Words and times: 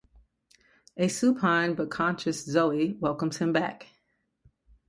A 0.97 1.09
supine 1.09 1.75
but 1.75 1.91
conscious 1.91 2.43
Zoe 2.43 2.97
welcomes 2.99 3.37
him 3.37 3.53
back. 3.53 3.85